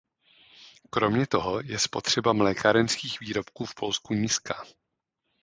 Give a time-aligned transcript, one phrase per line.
[0.89, 4.63] Kromě toho je spotřeba mlékárenských výrobků v Polsku nízká.